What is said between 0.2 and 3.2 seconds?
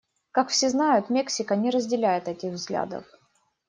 Как все знают, Мексика не разделяет этих взглядов.